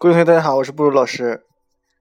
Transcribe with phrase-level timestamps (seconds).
[0.00, 1.44] 各位同学，大家好，我是布鲁老师。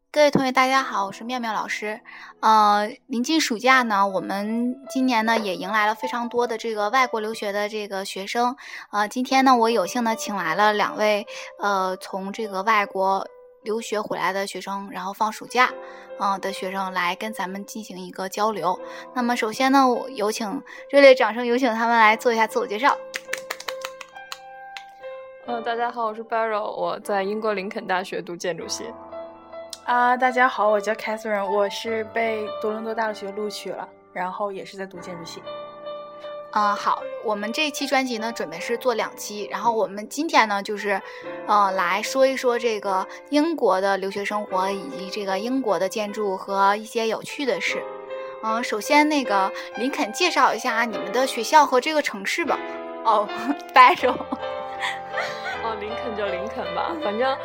[0.10, 2.00] 各位同学，大家好，我是妙妙老师。
[2.40, 8.56] 呃，临近暑假呢，我们今年呢也迎来了非常多的这个外国留学的这个学生。
[8.94, 11.28] 呃，今天呢，我有幸呢请来了两位
[11.60, 13.28] 呃从这个外国
[13.64, 15.70] 留学回来的学生，然后放暑假
[16.22, 18.80] 嗯的学生来跟咱们进行一个交流。
[19.14, 22.98] 那么首先呢，我有请热烈掌声，有请他们来做一下自我介绍。
[25.50, 28.86] 呃，大家好，我是 Barrow，我在英国林肯大学读建筑系。
[29.84, 35.42] 啊，大家好，我叫 Catherine，我是被多伦多大学录取了，然后也是在读建筑系。
[36.52, 41.02] 嗯，好，我们这期专辑呢，准备是做两期，然后我们今天呢，就是，
[41.48, 47.82] 呃，来说一说这个英国的留学生活，以及这个英国的建筑和一些有趣的事。
[48.44, 52.60] 嗯，首先那个林肯介绍一下你们的学校和这个城市吧。
[53.04, 53.28] 哦，
[53.74, 54.12] Barrow。
[54.12, 54.28] 哦，
[55.80, 57.38] 林肯就林肯吧，反正。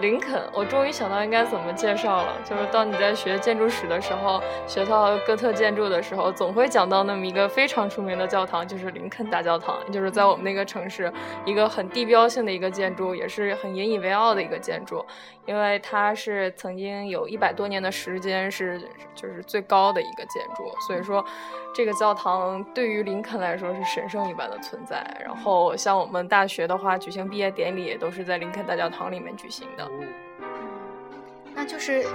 [0.00, 2.36] 林肯，我终于想到应该怎么介绍了。
[2.44, 11.12] 就是当你在学建筑史的时候，学到哥特建筑的时候，总会讲到那么一个非常出名的教堂，就是林肯大教堂，就是在我们那个城市
[11.44, 15.04] 一个很地标性的一个建筑，也是很引以为傲的一个建筑，
[15.46, 18.80] 因为它是曾经有一百多年的时间是
[19.16, 21.24] 就是最高的一个建筑，所以说
[21.74, 25.04] 这个教堂对于林肯来说是神圣一般的存在。
[25.24, 29.87] 然后像我们大学的话，举行毕业典礼也都是在林肯大教堂里面举行的。
[30.00, 30.08] 嗯，
[31.54, 32.06] 那就是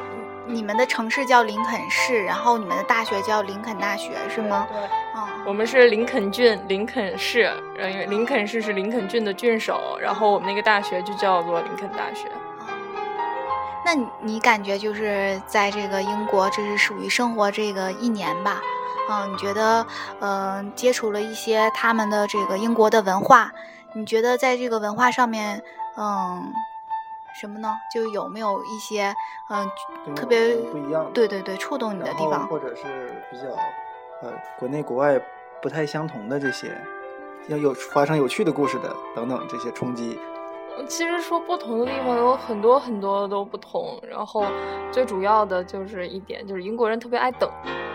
[0.46, 4.68] 你们的城市叫林肯市，然后你们的大学叫林肯大学，是吗？
[4.70, 4.78] 对，
[5.16, 12.28] 嗯，我们是林肯郡林肯市，嗯，林肯市是林肯郡的郡首，然后我们那个大学就叫做林肯大学。
[13.86, 18.62] 那你感觉就是在这个英国，这是属于生活这个一年吧？
[19.10, 19.86] 嗯，你觉得，
[20.22, 23.52] 嗯，接触了一些他们的这个英国的文化，
[23.94, 25.62] 你觉得在这个文化上面，
[25.98, 26.54] 嗯。
[27.34, 27.70] 什么呢？
[27.94, 29.14] 就有没有一些
[29.50, 29.70] 嗯
[30.16, 31.10] 特别不一样？
[31.14, 32.84] 对对对，触动你的地方，或者是
[33.32, 33.46] 比较
[34.22, 35.20] 呃国内国外
[35.62, 36.76] 不太相同的这些，
[37.48, 40.20] 要有发生有趣的故事的等等这些冲击。
[40.88, 44.46] 其实说不同的地方有很多很多都不同，然后
[44.92, 47.50] 最主要的就是一点就是英国人特别爱等。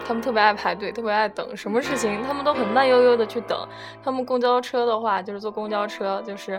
[0.09, 3.69] 他们特别爱排队，特别爱等，什么事情他们都很慢悠悠的去等。
[4.03, 6.53] 他们公交车的话，就是坐公交车，就是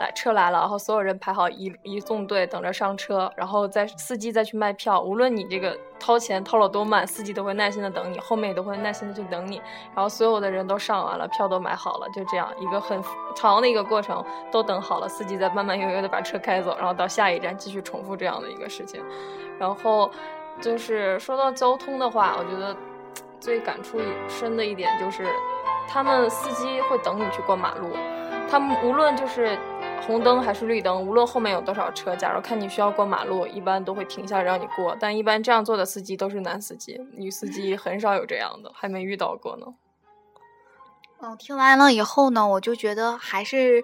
[0.00, 5.00] 来车来了，然后所有人排好一一纵队等着上车，然后再司机再去卖票。
[5.00, 9.62] 无论你这个掏钱掏了多慢，司机都会耐心的等你，后面也都会耐心的去等你。
[9.94, 13.00] 然后所有的人都上完了，票都买好了，就这样一个很
[13.36, 19.00] 长的一个过程都等好了，司机再慢慢悠悠的把车开走，然后到下一站继续重复这样的一个事情。
[19.60, 20.10] 然后
[20.60, 22.76] 就是说到交通的话，我觉得。
[23.40, 23.98] 最感触
[24.28, 25.24] 深的一点就是，
[25.88, 27.90] 他们司机会等你去过马路，
[28.50, 29.58] 他们无论就是
[30.06, 34.96] 红灯还是绿灯，无论后面有多少车，假如看你需要过马路，一般都会停下让你过。
[35.00, 39.66] 但一般这样做的司机都是男司机，女司机很少有这样的，还没遇到过呢。
[41.20, 43.82] 嗯，听完了以后呢，我就觉得还是，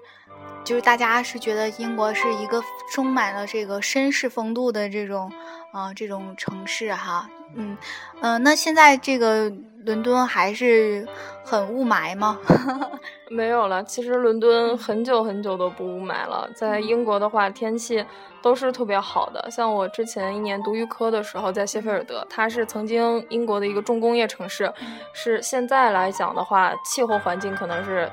[0.65, 2.63] 就是大家是觉得英国是一个
[2.93, 5.33] 充满了这个绅士风度的这种，
[5.73, 7.29] 啊，这种城市哈。
[7.55, 7.77] 嗯，
[8.21, 9.51] 嗯，那现在这个
[9.85, 11.07] 伦敦还是
[11.45, 12.39] 很雾霾吗？
[13.29, 16.49] 没有了，其实伦敦很久很久都不雾霾了。
[16.55, 18.05] 在英国的话，天气
[18.41, 19.51] 都是特别好的。
[19.51, 24.73] 像我之前一年读预科的时候，在谢菲尔德，它是曾经英国的一个重工业城市，
[25.13, 28.11] 是现在来讲的话，气候环境可能是。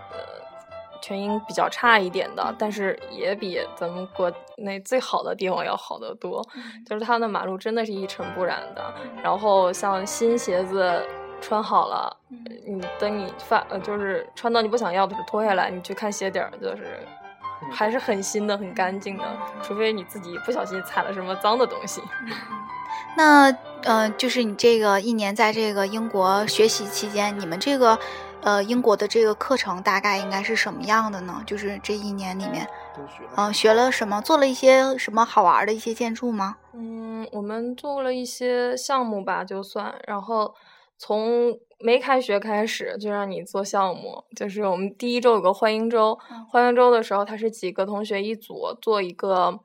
[1.01, 6.46] 全英比较差一点的，但是也比咱们国内最好的地方要好得多。
[6.86, 8.94] 就是它的马路真的是一尘不染的。
[9.24, 11.01] 然后像新鞋子
[11.41, 12.16] 穿好了，
[12.66, 17.00] 你等你发呃，就是穿到你不想要的时候脱下来，你去看鞋底儿，就是
[17.72, 19.23] 还是很新的、很干净的。
[19.61, 22.01] 除非你自己不小心踩了什么脏的东西。
[23.16, 23.51] 那
[23.83, 27.97] 呃，就是你这个一年在这个英国学习期间，你们这个。
[28.41, 31.44] 呃，英国的这个课程大概应该是什么样的呢？
[31.45, 32.65] 就是这一年里面，
[33.36, 34.21] 嗯，学了什么？
[34.21, 36.56] 做了一些什么好玩的一些建筑吗？
[36.71, 39.94] 嗯，我们做了一些项目吧，就算。
[40.07, 40.56] 然后
[41.00, 46.19] 从没开学开始就让你做项目，就是我们第一周有个欢迎周，
[46.51, 49.60] 欢迎周的时候，他是几个同学一组做一个，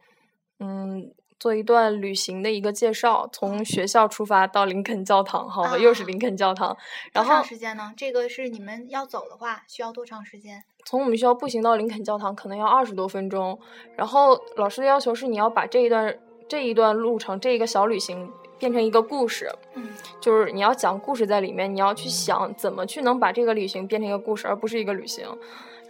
[0.58, 1.12] 嗯。
[1.36, 6.74] 做一段旅行的一个介绍，从学校出发到林肯教堂，好吧，又是林肯教堂。
[7.12, 7.92] 然后多长时间呢？
[7.94, 10.64] 这个是你们要走的话，需要多长时间？
[10.86, 13.58] 从我们学校步行到林肯教堂可能要二十多分钟。
[13.94, 19.88] 然后老师的要求是你要把这一段这一段路程这一个小旅行变成一个故事，嗯，
[20.20, 25.26] 就是你要讲故事在里面，你要去想怎么去能把这个旅行变成一个故事，而不是一个旅行。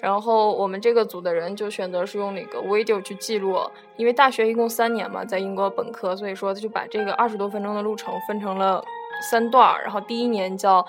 [0.01, 3.59] 然后我们这个组的人就选择是用那个 video 去记录，
[3.97, 8.85] 因为大学一共三年嘛，在英国本科，所以说就把这个二十多分钟的路程分成了
[9.31, 9.83] 三段儿。
[9.83, 10.85] 然后第一年叫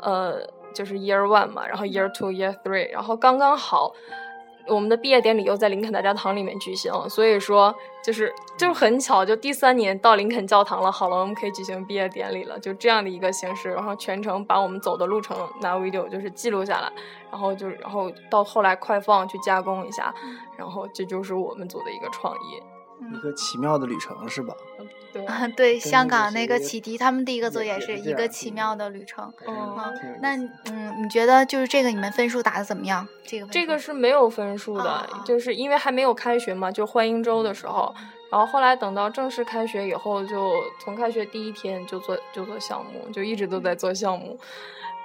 [0.00, 0.42] 呃
[0.74, 3.94] 就是 year one 嘛，然后 year two、year three，然后刚刚好。
[4.70, 10.90] 我们的毕业典礼又在林肯大教堂里面举行，所以说就是就是很巧，就第三年到林肯教堂了。
[10.90, 13.70] 好了，我们可以举行毕业典礼了，就这样的一个形式。
[13.72, 16.92] 然后全程把我们走的路程拿 video 就是记录下来，
[17.30, 20.14] 然后就然后到后来快放去加工一下，
[20.56, 22.62] 然后这就是我们组的一个创意。
[23.12, 24.54] 一个奇妙的旅程是吧？
[25.12, 29.24] 对啊，对，香港那个启迪，他们第一个作也也是一个奇妙的旅程。
[29.44, 29.92] 哦
[30.22, 30.36] 那
[30.66, 33.06] 嗯，你觉得就是这个你们分数打的怎么样？
[33.24, 37.92] 这个这个是没有分数的，就是因为还没有开学嘛，就欢迎周的时候，
[38.30, 44.38] 然后后来等到正式开学以后，就从开学第一天就做就做项目，就一直都在做项目，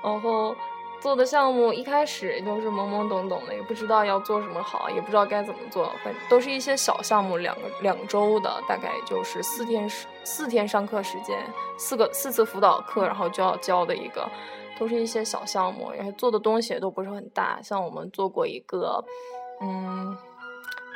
[0.03, 0.55] 然后
[1.05, 9.87] 做的项目一开始都是懵懵懂懂的，也不知道要做什么好，也不知道该怎么做，反正都是一些小项目，两个两周的，大概就是四天
[10.23, 11.37] 四天上课时间，
[11.77, 14.27] 四个四次辅导课，然后就要教的一个。
[14.79, 17.61] 都是一些小项目，然后做的东西也都不是很大。
[17.61, 19.05] 像我们做过一个，
[19.61, 20.17] 嗯，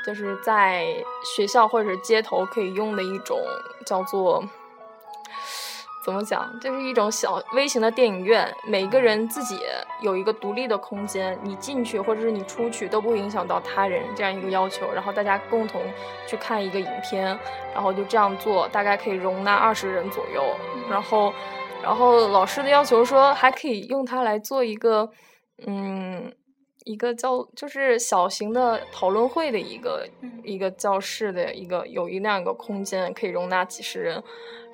[0.03, 0.87] 就是在
[1.23, 3.37] 学校或者是街头可以用的一种
[3.85, 4.43] 叫做
[6.03, 9.59] 怎么讲，这是一种小微型的电影院，每个人自己
[10.01, 14.91] 有一个独立的空间，你进去或者是你出去都不会影响到他人这样一个要求。
[14.93, 15.81] 然后大家共同
[16.25, 17.37] 去看一个影片，
[17.73, 20.43] 然后就这样做，大概可以容纳二十人左右。
[20.89, 21.33] 然后。
[21.81, 25.09] 然后老师的要求说，还可以用它来做一个，
[25.65, 26.29] 嗯，
[26.85, 34.23] 一个教就是小型的讨论会的一个、嗯一个教室的一个有一那样一个空间，可以容纳几十人。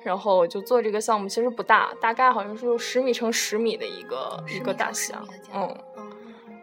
[0.02, 5.76] 然后就做这个项目，其实不大，大概好像是有十米乘十米的一个一个米乘10大小嗯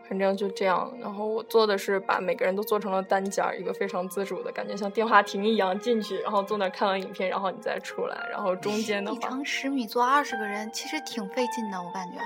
[0.08, 12.18] 反正就这样，然后我做的是把每个人都做成了单间儿，一个非常自主的感觉，像电话亭一样进去，然后坐那儿看完影片，然后你再出来，然后中间的你话，乘十米坐二十个人，其实挺费劲的，我感觉。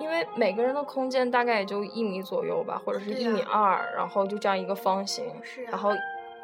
[0.00, 5.90] 因为每个人的空间大概也就一米左右吧，或者是一米啊二，然后就这样一个方形，是啊然后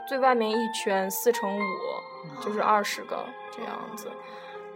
[0.09, 4.11] 最外面一圈四乘五，就是哦二十个这样子。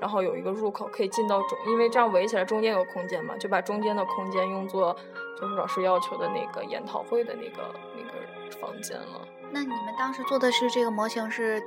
[0.00, 4.94] 然后有一个入口可以进到中，因为这样围起来中间有空间嘛，就把中间的空间用作
[5.40, 9.26] 就是老师要求的那个研讨会的那个那个房间了。
[9.50, 11.62] 那你们当时做的是这个模型是，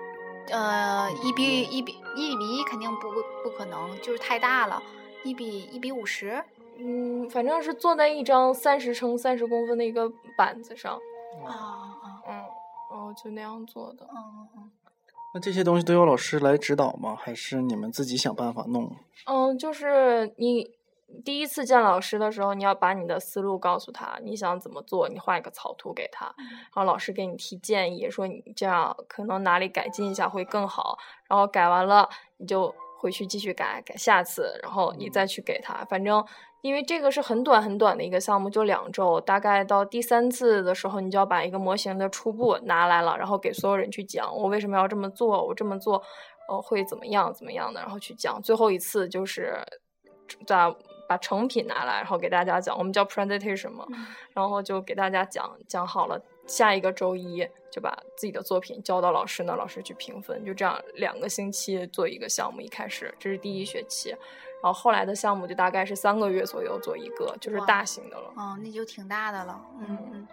[0.50, 3.10] 呃，一比一比一比一肯定不
[3.42, 4.84] 不可能，就是太大了，
[5.24, 6.44] 一比一比五十。
[6.80, 10.94] 嗯，反正是坐在一张三十乘三十公分的一个板子上，
[11.46, 12.34] 啊啊，嗯，
[12.92, 14.08] 然后就那样做的。
[14.10, 14.72] 嗯嗯
[15.34, 17.16] 那这些东西都有老师来指导吗？
[17.20, 18.96] 还是你们自己想办法弄？
[19.26, 20.72] 嗯，就是你
[21.26, 30.98] 第一次见老师的时候，你要把你的思路告诉他，你想怎么做，你画一个草图给他，然后老师给你提建议，说你这样可能哪里改进一下会更好，
[31.28, 32.08] 然后改完了
[32.38, 36.26] 你就回去继续改，改下次，然后你再去给他，反正。
[36.68, 46.04] 因为这个是很短很短的一个项目，就两周，大概到第三次的时候，你就要把一个模型的初步拿来了，然后给所有人去讲我为什么要这么做，我这么做，
[46.50, 48.42] 呃，会怎么样怎么样的，然后去讲。
[48.42, 49.58] 最后一次就是
[50.46, 50.76] 在
[51.08, 53.86] 把成品拿来，然后给大家讲，我们叫 presentation 嘛，
[54.34, 56.22] 然后就给大家讲讲好了。
[56.48, 62.62] 下一个周一就把自己的作品交到老师那，老师去评分，就这样两个星期做一个项目。
[62.62, 64.16] 一开始这是第一学期，
[64.62, 68.32] 然后后来的项目就大概是三个月左右做一个，就是大型的了。
[68.36, 69.60] 哦，那就挺大的了。
[69.80, 70.28] 嗯嗯嗯，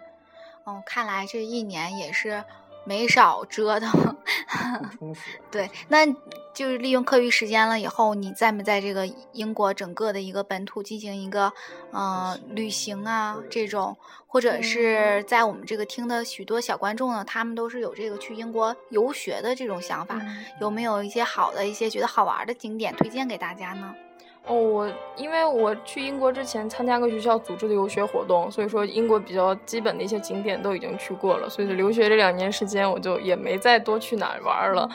[0.63, 2.43] 哦，看来这一年也是
[2.85, 3.89] 没少折腾。
[4.47, 5.39] 很 充实。
[5.51, 6.05] 对，那
[6.53, 11.51] 就是利用课余时间了以后，你在没在这个英国整个的一个本土进行一个
[11.91, 13.95] 呃旅行啊这种，
[14.27, 20.19] 或者是在我们这个听的许多小观众呢，他们都是有这个去英国游学的这种想法，
[20.59, 23.93] 有没有一些好的一些觉得好玩的景点推荐给大家呢？
[24.47, 34.87] 哦，我因为我去英国之前参加过学校组织的游学活动，所以说英国比较基本的一些景点都已经去过了，所以留学这两年时间我就也没再多去哪儿玩儿了。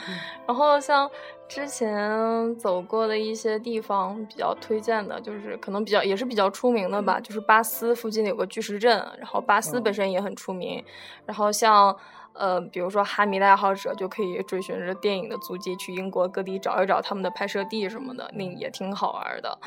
[0.47, 1.11] 然后像
[1.49, 10.85] 之前走过的一些地方比较推荐的，就是可能比较也是比较出名的吧，就是巴斯附近有个巨石阵，然后巴斯本身也很出名。
[11.27, 11.97] 然后像
[12.41, 19.59] 呃，比如说哈迷的爱好者就可以追寻着电影的足迹去英国各地找一找他们的拍摄地什么的，那也挺好玩的。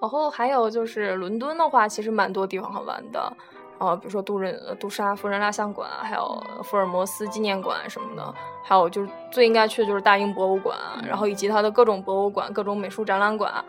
[0.00, 3.32] 然后还有就是伦敦的话，其实蛮多地方好玩的。
[3.78, 13.64] 呃，比如说杜人、呃杜莎夫人蜡像馆，还有福尔摩斯纪念馆什么的，还有就是最应该去的就是大英博物馆，然后以及它的各种博物馆、各种美术展览馆。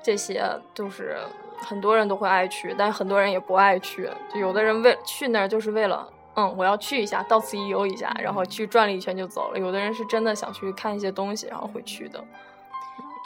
[0.00, 1.18] 这些就是
[1.58, 4.08] 很多人都会爱去，但很多人也不爱去。
[4.32, 9.58] 就有的人为去那儿就是为了，嗯，我要去一下，到此一游一下，然后去转了一圈就走了。
[9.58, 12.24] 有的人是真的想去看一些东西，然后会去的。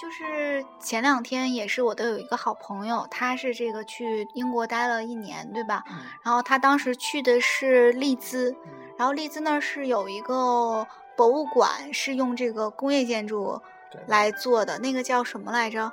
[0.01, 5.85] 就是前两天也是我的有一个好朋友，他是这个去英国待了一年，对吧？
[5.91, 13.61] 嗯然后他当时去的是利兹，嗯然后利兹那儿是有一个博物馆，是用这个工业建筑
[13.93, 15.93] 对来做的，那个叫什么来着？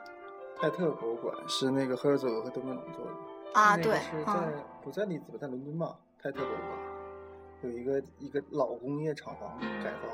[0.60, 3.12] 泰特博物馆是那个赫尔佐格和德梅隆做的
[3.54, 5.96] 啊，对，是在、嗯，不在利兹吧，在伦敦吧？
[6.22, 6.99] 泰特博物馆
[7.62, 10.08] 有一个一个老工业厂房改造，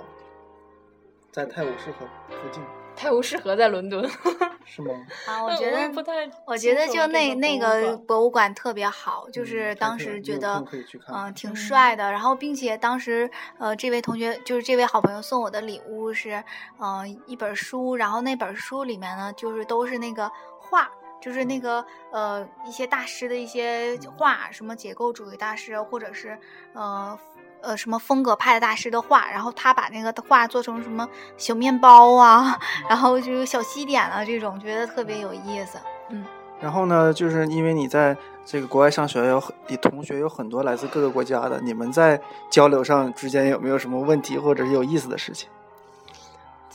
[1.31, 2.63] 在泰晤士河附近，
[2.95, 4.09] 泰晤士河在伦敦，
[4.65, 4.89] 是吗？
[5.27, 8.51] 啊，我我觉得不太我觉得就那那个博物馆。
[8.55, 11.15] 特别好，就嗯是当时觉得可以去看。
[11.15, 11.55] 嗯、看挺嗯。
[11.55, 16.43] 帅的，然后并且当时呃这位同学就是这位好朋友送我的礼物是
[16.79, 20.89] 嗯、呃一本书，然后那本书里面呢就是都是那个画。
[21.21, 26.37] 就是那个呃一些大师的一些画，什么结构主义大师，或者是
[26.73, 27.17] 呃
[27.61, 31.07] 呃什么风格派的大师的画，然后他把那个画做成什么
[31.37, 35.77] 小面包啊， 然后就是小西点啊这种，觉得特别有意思。
[36.09, 36.23] 嗯
[36.61, 42.19] 然后呢，就是因为你在这个国外上学，有你同学有很多来自各个国家的，你们在
[42.49, 45.49] 交流上之间有没有什么问题或者是有意思的事情？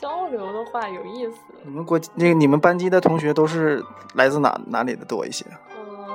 [0.00, 1.34] 交流的话有意思。
[1.64, 5.44] 你们国那个你们班级的同学都是来自哪哪里的多一些？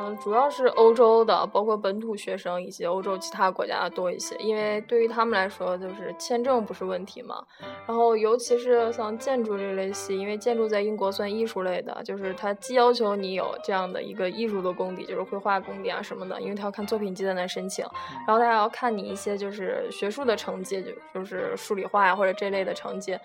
[0.05, 7.43] 嗯，主要是欧洲的，包括本土学生以及欧洲其他国家的多一些，因为对于他们来说，就是签证不是问题嘛。
[7.87, 17.83] 然后，尤其是像建筑这类系，因为建筑在英国算艺术类的，就是它既要求你有这样的一个艺术的功底，就是绘画功底啊什么的，因为它要看作品集在那申请，
[18.27, 23.17] 然后它还要看你一些就是学术的成绩，就就是数理化呀或者这类的成绩，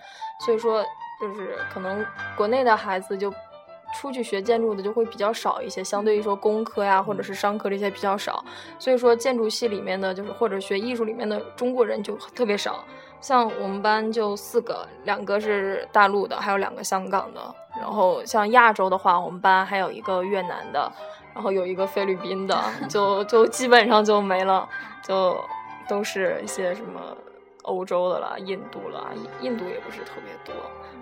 [0.46, 0.82] 所以说
[1.20, 2.02] 就是可能
[2.38, 3.30] 国内的孩子就。
[3.94, 8.44] 出去学建筑的就会比较少一些，相对于说工科呀或者是商科这些比较少，
[8.78, 12.84] 所以说建筑系里面的就是或者学艺术里面的中国人就特别少。
[13.20, 17.54] 像我们班就四个，两个是大陆的，还有两个香港的。
[17.78, 20.90] 然后像亚洲的话，我们班还有一个越南的，
[21.34, 24.66] 然后有一个菲律宾的， 就就基本上就没了，
[25.02, 25.36] 就
[25.86, 27.14] 都是一些什么
[27.64, 29.10] 欧洲的啦、印度啦，
[29.42, 30.54] 印度也不是特别多，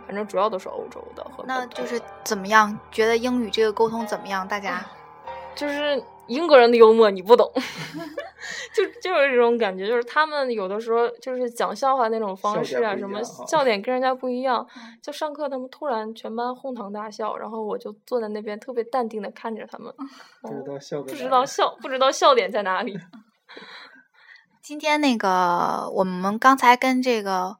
[0.09, 2.75] 反正主要都是欧洲的那就是怎么样？
[2.91, 4.49] 觉得英语这个沟通怎么样？
[4.49, 4.83] 大家
[5.55, 7.53] 就是英国人的幽默你不懂，
[8.75, 14.67] 就就是这种感觉，就是他们有的时候就是讲笑话那种方式啊，什么笑点跟人家不一样。
[15.03, 19.93] 就上课他们突然全班哄堂大笑，然后我就坐在那边特别淡定的看着他们，
[20.41, 22.99] 不知道笑不知道笑不知道笑点在哪里。
[24.63, 27.57] 今天那个我们刚才跟这个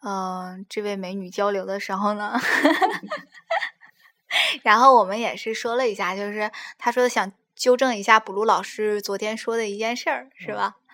[0.00, 2.38] 呃这位美女交流的时候呢，
[4.62, 10.76] 然后我们也是说了一下，就是她说想纠正一下补录老师昨天说的一件事儿，是吧？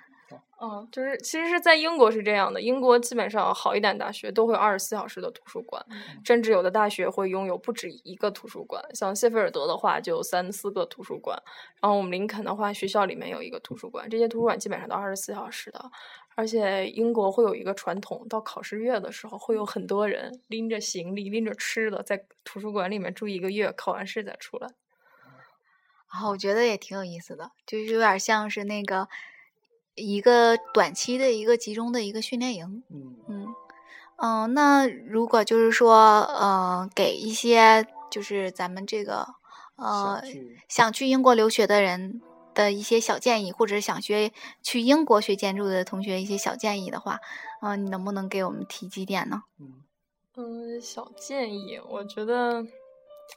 [0.63, 5.85] 嗯，就是其实是在英国是这样的，英国基本上好一点大学都会有二十四小时的图书馆，
[6.25, 8.83] 甚至有的大学会拥有不止一个图书馆。
[8.95, 11.37] 像谢菲尔德的话就有三四个图书馆，
[11.83, 15.91] 然后我们林肯的话学校里面有一个图书馆，这些图书馆基本上都二十四小时的。
[16.37, 24.69] 而且英国会有一个传统，到考试月的时候会有很多人拎着行李、拎着吃的在图书馆里面住一个月，考完试再出来。
[26.13, 29.09] 然后我觉得也挺有意思的，就是有点像是那个
[29.95, 32.83] 一个短期的一个集中的一个训练营。
[32.89, 33.55] 嗯嗯
[34.17, 39.27] 嗯、那如果就是说，呃，给一些就是咱们这个
[39.75, 42.23] 呃想去想去英国留学的人
[42.55, 44.33] 的一些小建议，或者想学
[44.63, 47.21] 去英国学建筑的同学一些小建议的话，
[47.61, 49.43] 嗯、你能不能给我们提几点呢？
[49.59, 49.83] 嗯，
[50.37, 52.65] 嗯，小建议，我觉得。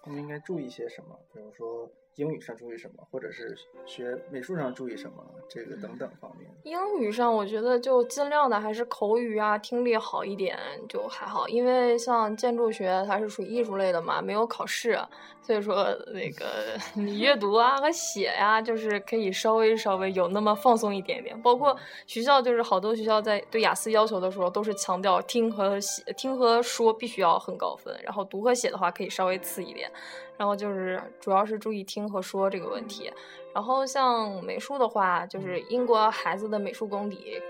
[0.04, 1.18] 他们应该注意些什么？
[1.34, 3.56] 比如说英语上注意什么，或者是
[3.86, 6.50] 学美术上注意什么，这个等等方面。
[6.64, 10.58] 英语上，我觉得就尽量的还是口语啊、听力好一点
[10.90, 15.00] 就还好，因为像建筑学它是属于艺术类的嘛，没有考试，
[15.42, 21.40] 所以说那个 你阅读啊和写呀、就是可以稍微稍微有那么放松一点点。
[21.44, 29.92] 包括学校，就是好多学校在对雅思要求的时候，都是强调听和写、听和说必须要很高分，然后读和写的话可以稍微次一点。
[30.38, 33.12] 然后就是主要是注意听和说这个问题。
[33.54, 37.42] 然后像美术的话，就是英国孩子的美术功底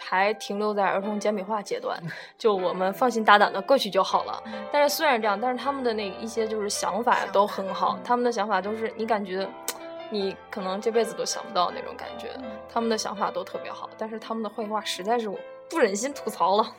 [0.00, 2.02] 还停留在儿童简笔画阶段，
[2.38, 4.42] 就我们放心大胆的过去就好了。
[4.72, 9.48] 但是虽然这样，但是他们的那一些就是想法都很好，他们的想法都是你感觉。
[10.12, 12.30] 你可能这辈子都想不到那种感觉，
[12.68, 16.74] 他们的想法都特别好，但是他们的绘画实在是我不忍心吐槽了。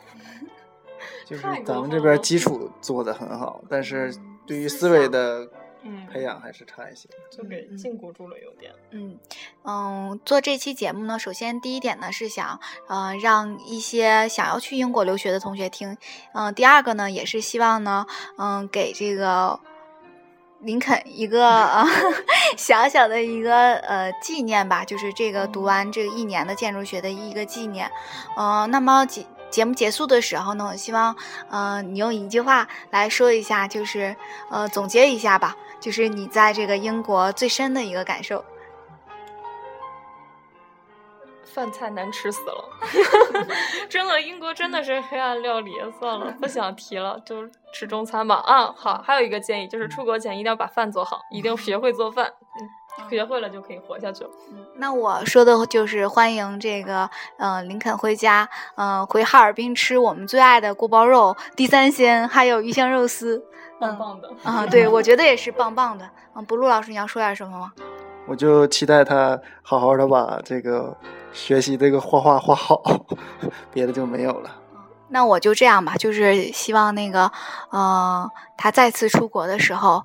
[1.26, 5.48] 就是咱们这边基础做的很好，但是嗯对于思思维的
[5.84, 7.10] 嗯，培养还是差一些。
[7.32, 8.72] 就给禁锢住了，有点。
[8.92, 9.18] 嗯
[9.64, 15.98] 嗯，做这期节目呢，首先第一点呢是想呃让一些想要去英国留学的同学听，
[16.34, 18.06] 嗯、第二个呢也是希望呢，
[18.38, 19.60] 嗯、给这个
[20.60, 21.86] 林肯一个呃
[22.56, 27.90] 小小的一个呃纪念吧，就是这个读完这个一年的建筑学的一个纪念。
[28.38, 31.16] 呃，那么节节目结束的时候呢，我希望
[31.50, 34.16] 呃你用一句话来说一下，就是
[34.50, 38.44] 呃总结一下吧，就是你在这个英国最深的一个感受。
[41.54, 42.64] 饭菜难吃死了，
[43.90, 45.74] 真的，英国真的是黑暗料理。
[46.00, 48.36] 算了， 不想提了，就吃中餐吧。
[48.36, 52.32] 啊，好，还有一个建议就是出国前一定要把饭做好，一定学会做饭。
[53.04, 54.30] 嗯，学会了就可以活下去了。
[54.76, 63.44] 那我说的就是欢迎这个呃林肯回家，呃回哈尔滨吃我们最爱的锅包肉、地三鲜，还有鱼香肉丝。
[63.80, 66.08] 棒棒的啊、对，我觉得也是棒棒的。
[66.36, 67.72] 嗯，不，陆老师你要说点什么吗？
[68.28, 70.96] 我就期待他好好的把这个
[71.34, 72.80] 学习这个画画画好，
[73.74, 74.58] 别的就没有了。
[75.10, 77.32] 那我就这样吧，就是希望那个
[77.72, 80.04] 呃他再次出国的时候，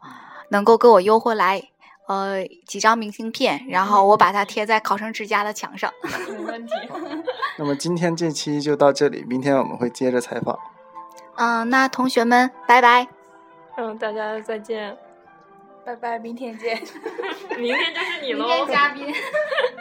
[0.48, 1.62] 能够给我邮回来
[2.06, 5.92] 呃几张明信片，然后我把它贴在考生之家的墙上。
[6.28, 6.72] 没问题。
[7.58, 10.58] 那么今天这期就到这里，明天我们会接着采访。
[11.36, 13.06] 嗯、那同学们，拜拜。
[13.76, 14.96] 嗯，大家再见，
[15.84, 16.82] 拜拜，明天见。
[17.58, 18.48] 明天就是你明喽。
[18.48, 19.06] 天嘉宾。